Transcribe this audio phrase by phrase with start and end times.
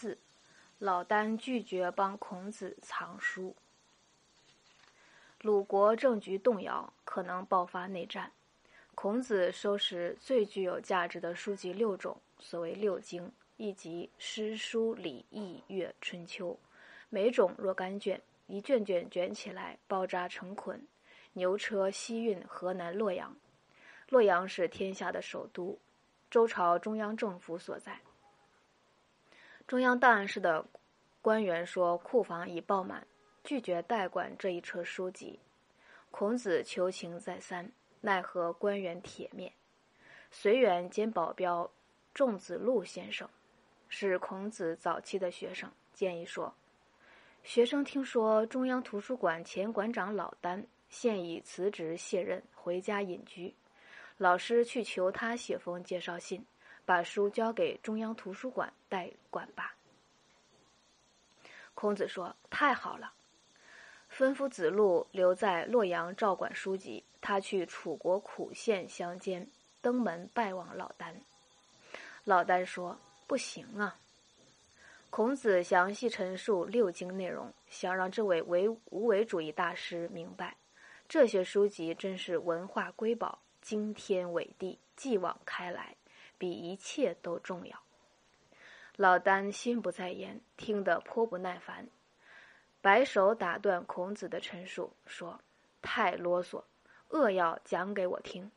[0.00, 0.16] 四，
[0.78, 3.56] 老聃拒绝帮孔子藏书。
[5.40, 8.30] 鲁国政局动摇，可能爆发内战。
[8.94, 16.56] 孔子收拾最具有价值的书籍六种，所谓六经，以及诗、书、礼、易、乐、春秋，
[17.08, 20.80] 每种若干卷，一卷卷卷起来，包扎成捆，
[21.32, 23.34] 牛车西运河南洛阳。
[24.10, 25.76] 洛阳是天下的首都，
[26.30, 27.98] 周朝中央政府所在。
[29.68, 30.64] 中央档案室的
[31.20, 33.06] 官员说，库房已爆满。
[33.44, 35.38] 拒绝代管这一车书籍，
[36.10, 39.52] 孔子求情再三，奈何官员铁面。
[40.30, 41.70] 随员兼保镖
[42.14, 43.28] 仲子路先生，
[43.88, 46.52] 是孔子早期的学生，建议说
[47.44, 53.54] ：“学生听说中央图书馆前馆长老丹现已辞职卸任，回家隐居。
[54.16, 56.44] 老师去求他写封介绍信，
[56.88, 59.74] 把书交给中央图书馆代管吧。”
[61.76, 63.12] 孔子说：“太好了。”
[64.10, 69.46] 吩咐子路留在洛阳照管书籍，他去楚国苦县乡间
[69.82, 71.12] 登门拜望老聃。
[72.24, 73.98] 老聃说：“不行啊。”
[75.10, 80.56] 孔子详细陈述六经内容，想让这位唯无为主义大师明白，
[81.06, 85.94] 这些书籍真是文化瑰宝，惊天伟地，继往开来，
[86.38, 87.82] 比一切都重要。
[88.96, 91.88] 老聃心不在焉，听得颇不耐烦。
[92.80, 95.40] 摆手打断孔子的陈述，说
[95.82, 96.64] ：“太啰嗦，
[97.08, 98.50] 扼要讲给我听。”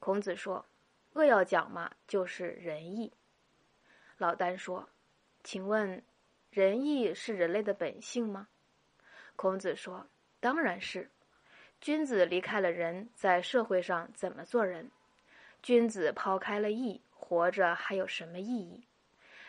[0.00, 0.66] 孔子说
[1.14, 3.12] ：“扼要讲嘛，就是仁义。”
[4.18, 4.88] 老聃说
[5.44, 6.02] ：“请问，
[6.50, 8.48] 仁义是人类的本性吗？”
[9.36, 10.06] 孔子说
[10.40, 11.10] ：“当然是。
[11.80, 14.90] 君子离开了人，在社会上怎么做人？
[15.64, 18.84] 君子抛开了义，活着还有什么意义？”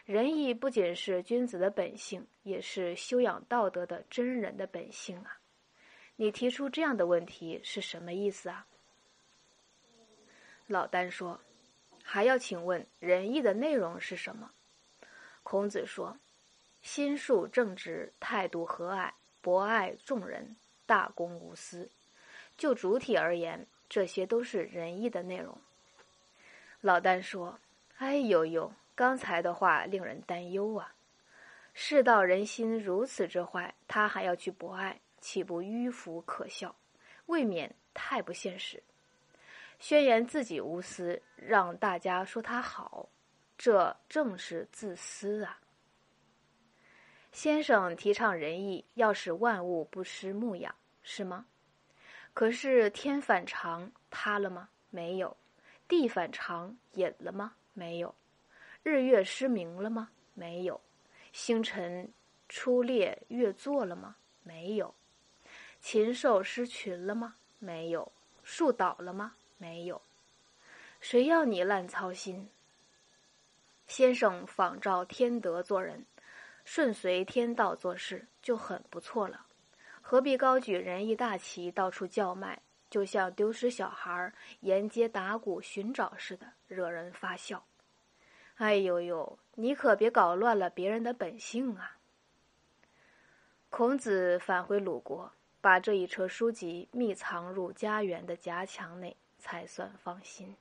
[0.06, 5.38] 仁义不仅是君子的本性，也是修养道德的真人的本性啊！
[6.16, 8.66] 你提出这样的问题是什么意思啊？
[10.68, 11.38] 老聃说
[12.02, 14.50] ：“还要请问仁义的内容是什么？”
[15.44, 16.18] 孔子说
[16.82, 19.12] ：“心术正直，态度和蔼，
[19.42, 20.56] 博爱众人，
[20.86, 21.92] 大公无私。
[22.56, 25.58] 就主体而言，这些都是仁义的内容。”
[26.86, 27.60] 老聃说
[27.98, 30.94] ：“哎呦呦！”刚才的话令人担忧啊！
[31.74, 36.76] 世道人心如此之坏，他还要去博爱，岂不迂腐可笑？
[37.26, 38.84] 未免太不现实。
[39.80, 43.10] 宣言自己无私，让大家说他好，
[43.58, 45.60] 这正是自私啊！
[47.32, 51.48] 先生提倡仁义，要使万物不失牧养，是吗？
[52.36, 54.70] 可是天反常塌了吗？
[54.92, 55.36] 没有。
[55.88, 57.54] 地反常隐了吗？
[57.74, 58.14] 没有。
[58.84, 60.10] 日月失明了吗？
[60.34, 60.80] 没有。
[61.32, 62.12] 星辰
[62.48, 64.16] 出列月坐了吗？
[64.44, 64.94] 没有。
[65.80, 67.36] 禽兽失群了吗？
[67.60, 68.12] 没有。
[68.44, 69.36] 树倒了吗？
[69.58, 70.02] 没有。
[71.00, 72.50] 谁要你乱操心？
[73.88, 76.04] 先生仿照天德做人，
[76.64, 79.46] 顺随天道做事就很不错了，
[80.02, 82.60] 何必高举仁义大旗到处叫卖，
[82.96, 87.66] 就像丢失小孩沿街打鼓寻找似的，惹人发笑。
[88.56, 91.98] 哎呦呦，你可别搞乱了别人的本性啊！
[93.70, 95.30] 孔子返回鲁国，
[95.60, 100.56] 把这一车书籍密藏入家园的夹墙内，才算放心。